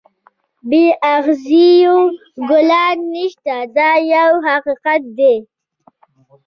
[0.69, 0.83] بې
[1.15, 1.97] اغزیو
[2.49, 5.35] ګلان نشته دا یو حقیقت دی.